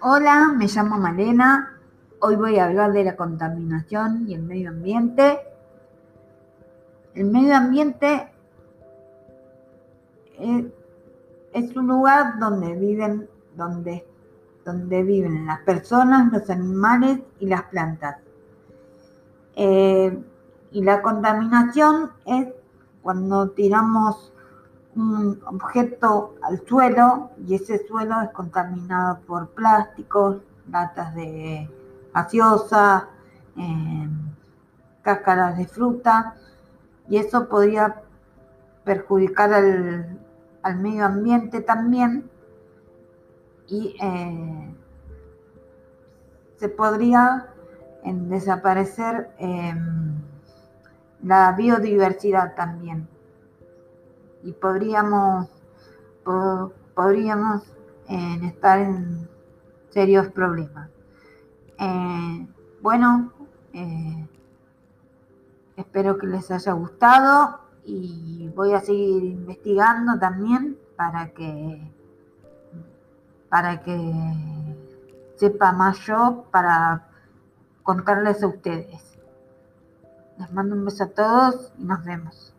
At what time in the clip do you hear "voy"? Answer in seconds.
2.34-2.58, 68.54-68.74